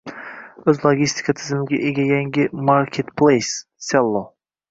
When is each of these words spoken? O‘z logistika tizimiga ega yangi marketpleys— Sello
O‘z 0.71 0.79
logistika 0.85 1.33
tizimiga 1.39 1.79
ega 1.91 2.07
yangi 2.13 2.47
marketpleys— 2.71 3.53
Sello 3.89 4.27